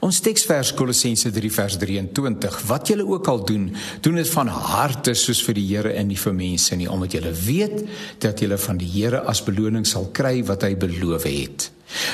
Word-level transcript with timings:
Ons 0.00 0.22
teksvers 0.24 0.70
Kolossense 0.72 1.28
3 1.28 1.50
vers 1.52 1.74
23: 1.76 2.54
Wat 2.70 2.88
julle 2.88 3.04
ook 3.04 3.26
al 3.28 3.42
doen, 3.44 3.66
doen 4.00 4.16
dit 4.16 4.30
van 4.32 4.48
harte 4.48 5.12
soos 5.14 5.42
vir 5.44 5.58
die 5.58 5.66
Here 5.68 5.92
en 5.92 6.08
nie 6.08 6.16
vir 6.16 6.32
mense 6.36 6.76
nie, 6.76 6.88
omdat 6.88 7.18
julle 7.18 7.32
weet 7.36 7.82
dat 8.24 8.40
julle 8.40 8.56
van 8.58 8.80
die 8.80 8.88
Here 8.88 9.20
as 9.28 9.44
beloning 9.44 9.84
sal 9.84 10.08
kry 10.16 10.38
wat 10.48 10.64
hy 10.64 10.72
beloof 10.80 11.28
het. 11.28 11.68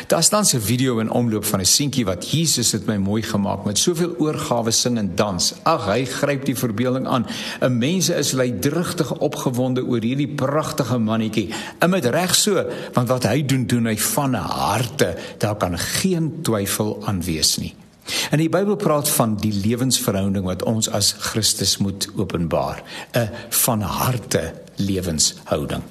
Daar 0.06 0.22
staan 0.22 0.44
'n 0.44 0.60
video 0.60 0.98
in 0.98 1.10
omloop 1.10 1.44
van 1.44 1.60
'n 1.60 1.64
seentjie 1.64 2.04
wat 2.04 2.30
Jesus 2.30 2.72
het 2.72 2.86
my 2.86 2.96
mooi 2.96 3.22
gemaak 3.22 3.64
met 3.64 3.78
soveel 3.78 4.14
oorgawe 4.18 4.70
sing 4.70 4.98
en 4.98 5.12
dans. 5.14 5.54
Ag, 5.62 5.86
hy 5.86 6.04
gryp 6.04 6.44
die 6.44 6.56
verbeelding 6.56 7.06
aan. 7.06 7.26
'n 7.60 7.78
Mense 7.78 8.14
is 8.14 8.32
lydrigtig 8.32 9.18
opgewonde 9.18 9.84
oor 9.84 10.00
hierdie 10.00 10.34
pragtige 10.34 10.98
mannetjie. 10.98 11.54
En 11.78 11.90
met 11.90 12.04
reg 12.04 12.34
so, 12.34 12.64
want 12.92 13.08
wat 13.08 13.22
hy 13.22 13.44
doen, 13.44 13.66
doen 13.66 13.84
hy 13.86 13.98
van 13.98 14.34
harte. 14.34 15.16
Daar 15.38 15.56
kan 15.56 15.78
geen 15.78 16.38
twyfel 16.42 17.02
aan 17.04 17.22
wees 17.22 17.56
nie. 17.56 17.74
En 18.30 18.38
die 18.38 18.48
Bybel 18.48 18.76
praat 18.76 19.08
van 19.08 19.36
die 19.36 19.52
lewensverhouding 19.52 20.44
wat 20.44 20.62
ons 20.62 20.90
as 20.90 21.14
Christus 21.18 21.76
moet 21.82 22.08
openbaar, 22.16 22.82
'n 23.12 23.30
van 23.48 23.80
harte 23.80 24.52
lewenshouding. 24.76 25.82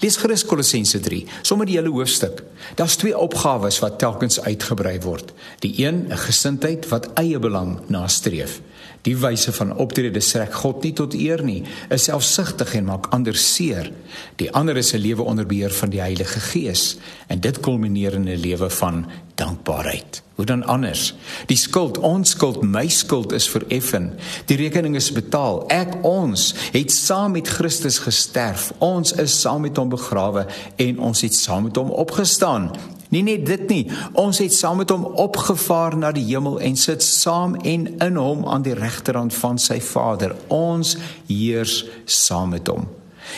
Lees 0.00 0.16
gerus 0.16 0.44
Kolossense 0.44 1.00
3, 1.00 1.24
sommer 1.42 1.66
die 1.66 1.76
hele 1.76 1.90
hoofstuk. 1.90 2.42
Daar's 2.78 2.96
twee 2.96 3.18
opgawes 3.18 3.78
wat 3.82 3.98
telkens 3.98 4.40
uitgebrei 4.40 5.00
word. 5.00 5.32
Die 5.60 5.74
een, 5.84 6.06
'n 6.08 6.16
gesindheid 6.16 6.88
wat 6.88 7.10
eie 7.14 7.38
belang 7.38 7.80
nastreef. 7.88 8.60
Die 9.02 9.16
wyse 9.16 9.52
van 9.52 9.76
optrede 9.76 10.20
strek 10.20 10.52
God 10.54 10.82
nie 10.82 10.92
tot 10.92 11.14
eer 11.14 11.42
nie, 11.44 11.62
is 11.88 12.04
selfsugtig 12.04 12.74
en 12.74 12.84
maak 12.84 13.06
ander 13.16 13.36
seer. 13.36 13.92
Die 14.36 14.50
ander 14.52 14.76
is 14.76 14.92
'n 14.92 15.00
lewe 15.00 15.22
onder 15.22 15.46
beheer 15.46 15.72
van 15.72 15.90
die 15.90 16.00
Heilige 16.00 16.40
Gees 16.40 16.96
en 17.28 17.40
dit 17.40 17.60
kulmineer 17.60 18.14
in 18.14 18.28
'n 18.28 18.40
lewe 18.40 18.70
van 18.70 19.06
dankbaarheid. 19.40 20.20
Hoe 20.40 20.46
dan 20.48 20.64
anders? 20.64 21.14
Die 21.46 21.56
skuld, 21.56 21.98
ons 21.98 22.30
skuld, 22.30 22.62
my 22.62 22.86
skuld 22.88 23.32
is 23.36 23.48
vereffen. 23.48 24.12
Die 24.48 24.56
rekening 24.56 24.94
is 24.96 25.10
betaal. 25.12 25.64
Ek 25.68 25.98
ons 26.06 26.54
het 26.72 26.92
saam 26.92 27.34
met 27.36 27.48
Christus 27.48 27.98
gesterf. 28.00 28.70
Ons 28.78 29.12
is 29.20 29.34
saam 29.40 29.66
met 29.66 29.76
hom 29.76 29.92
begrawe 29.92 30.46
en 30.80 31.02
ons 31.10 31.20
het 31.26 31.36
saam 31.36 31.68
met 31.68 31.76
hom 31.76 31.92
opgestaan. 31.92 32.70
Nie 33.10 33.24
net 33.26 33.42
dit 33.46 33.66
nie, 33.68 33.82
ons 34.14 34.38
het 34.38 34.54
saam 34.54 34.78
met 34.80 34.90
hom 34.94 35.04
opgevaar 35.18 35.96
na 35.98 36.12
die 36.14 36.24
hemel 36.28 36.60
en 36.62 36.76
sit 36.78 37.02
saam 37.02 37.56
en 37.66 37.88
in 37.90 38.16
hom 38.16 38.46
aan 38.46 38.62
die 38.62 38.76
regterhand 38.78 39.34
van 39.34 39.58
sy 39.58 39.80
Vader. 39.82 40.36
Ons 40.48 40.94
heers 41.26 41.82
saam 42.06 42.54
met 42.54 42.70
hom. 42.70 42.86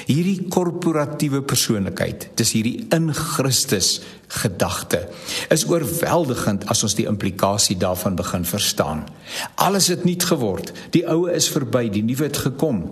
Hierdie 0.07 0.49
korporatiewe 0.53 1.43
persoonlikheid, 1.47 2.31
dis 2.39 2.55
hierdie 2.57 2.87
in 2.95 3.11
Christus 3.15 4.01
gedagte, 4.33 5.03
is 5.53 5.67
oorweldigend 5.69 6.65
as 6.73 6.83
ons 6.87 6.97
die 6.97 7.07
implikasie 7.11 7.77
daarvan 7.81 8.17
begin 8.17 8.47
verstaan. 8.49 9.05
Alles 9.61 9.91
het 9.93 10.07
nuut 10.09 10.25
geword. 10.31 10.73
Die 10.97 11.05
ou 11.09 11.29
is 11.31 11.51
verby, 11.53 11.87
die 11.93 12.05
nuwe 12.07 12.29
het 12.31 12.41
gekom. 12.47 12.83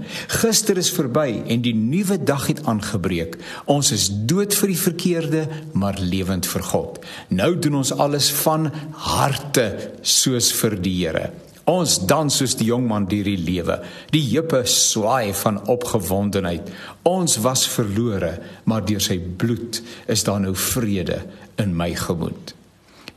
Gister 0.41 0.79
is 0.81 0.93
verby 0.95 1.41
en 1.51 1.65
die 1.65 1.75
nuwe 1.77 2.21
dag 2.21 2.49
het 2.51 2.65
aangebreek. 2.69 3.39
Ons 3.71 3.93
is 3.97 4.09
dood 4.11 4.55
vir 4.61 4.75
die 4.75 4.81
verkeerde, 4.85 5.45
maar 5.73 6.01
lewend 6.01 6.49
vir 6.51 6.67
God. 6.73 7.01
Nou 7.33 7.55
doen 7.59 7.81
ons 7.83 7.95
alles 7.97 8.31
van 8.45 8.71
harte 9.11 9.71
soos 10.03 10.53
vir 10.61 10.77
die 10.81 10.99
Here. 11.01 11.31
Ons 11.69 11.99
dans 12.09 12.33
soos 12.33 12.55
die 12.57 12.69
jong 12.71 12.87
man 12.89 13.09
deur 13.11 13.27
die 13.29 13.39
lewe. 13.41 13.81
Die 14.15 14.23
heupe 14.31 14.63
swaai 14.69 15.35
van 15.43 15.61
opgewondenheid. 15.69 16.71
Ons 17.09 17.39
was 17.45 17.67
verlore, 17.69 18.39
maar 18.65 18.85
deur 18.87 19.03
sy 19.05 19.19
bloed 19.19 19.83
is 20.11 20.25
daar 20.25 20.41
nou 20.41 20.55
vrede 20.57 21.23
in 21.61 21.77
my 21.77 21.93
gemoed. 21.99 22.55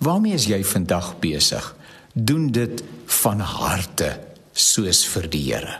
Waarmee 0.03 0.35
is 0.35 0.49
jy 0.51 0.59
vandag 0.67 1.13
besig? 1.23 1.71
Doen 2.13 2.51
dit 2.51 2.83
van 3.23 3.39
harte 3.39 4.17
soos 4.53 5.05
vir 5.13 5.31
die 5.31 5.47
Here. 5.47 5.79